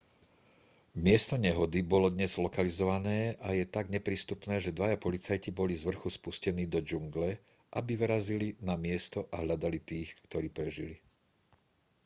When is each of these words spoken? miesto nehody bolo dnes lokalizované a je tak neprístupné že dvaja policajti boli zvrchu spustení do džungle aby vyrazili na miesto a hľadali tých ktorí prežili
miesto 1.05 1.35
nehody 1.45 1.81
bolo 1.93 2.07
dnes 2.11 2.33
lokalizované 2.45 3.19
a 3.37 3.53
je 3.57 3.65
tak 3.75 3.85
neprístupné 3.95 4.55
že 4.59 4.73
dvaja 4.77 4.97
policajti 5.05 5.49
boli 5.59 5.73
zvrchu 5.81 6.09
spustení 6.17 6.63
do 6.73 6.79
džungle 6.89 7.29
aby 7.79 7.91
vyrazili 8.01 8.47
na 8.69 8.75
miesto 8.85 9.19
a 9.33 9.45
hľadali 9.45 9.77
tých 9.91 10.09
ktorí 10.25 10.47
prežili 10.57 10.95